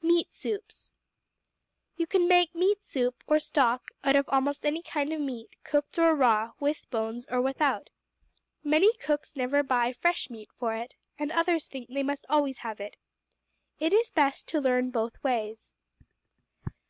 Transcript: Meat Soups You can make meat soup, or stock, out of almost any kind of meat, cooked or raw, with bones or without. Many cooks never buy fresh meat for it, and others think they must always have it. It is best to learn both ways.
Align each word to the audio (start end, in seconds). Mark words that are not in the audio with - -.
Meat 0.00 0.32
Soups 0.32 0.94
You 1.98 2.06
can 2.06 2.26
make 2.26 2.54
meat 2.54 2.82
soup, 2.82 3.22
or 3.26 3.38
stock, 3.38 3.88
out 4.02 4.16
of 4.16 4.26
almost 4.30 4.64
any 4.64 4.80
kind 4.80 5.12
of 5.12 5.20
meat, 5.20 5.50
cooked 5.64 5.98
or 5.98 6.14
raw, 6.16 6.52
with 6.58 6.88
bones 6.88 7.26
or 7.30 7.42
without. 7.42 7.90
Many 8.64 8.94
cooks 8.94 9.36
never 9.36 9.62
buy 9.62 9.92
fresh 9.92 10.30
meat 10.30 10.48
for 10.58 10.74
it, 10.74 10.94
and 11.18 11.30
others 11.30 11.66
think 11.66 11.90
they 11.90 12.02
must 12.02 12.24
always 12.30 12.60
have 12.64 12.80
it. 12.80 12.96
It 13.78 13.92
is 13.92 14.10
best 14.10 14.48
to 14.48 14.62
learn 14.62 14.88
both 14.90 15.22
ways. 15.22 15.74